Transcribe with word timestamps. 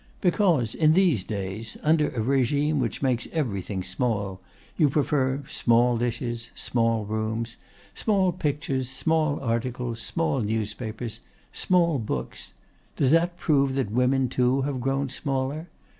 "Because, 0.19 0.73
in 0.73 0.93
these 0.93 1.23
days, 1.23 1.77
under 1.83 2.09
a 2.09 2.23
regime 2.23 2.79
which 2.79 3.03
makes 3.03 3.27
everything 3.31 3.83
small, 3.83 4.41
you 4.75 4.89
prefer 4.89 5.43
small 5.47 5.95
dishes, 5.95 6.49
small 6.55 7.05
rooms, 7.05 7.57
small 7.93 8.31
pictures, 8.31 8.89
small 8.89 9.39
articles, 9.41 10.01
small 10.01 10.39
newspapers, 10.41 11.19
small 11.51 11.99
books, 11.99 12.51
does 12.95 13.11
that 13.11 13.37
prove 13.37 13.75
that 13.75 13.91
women 13.91 14.27
too 14.27 14.61
have 14.63 14.81
grown 14.81 15.07
smaller? 15.07 15.67